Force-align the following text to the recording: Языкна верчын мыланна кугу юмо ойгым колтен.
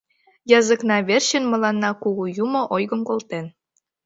Языкна 0.59 0.97
верчын 1.07 1.43
мыланна 1.51 1.91
кугу 2.01 2.25
юмо 2.43 2.61
ойгым 2.75 3.01
колтен. 3.09 3.45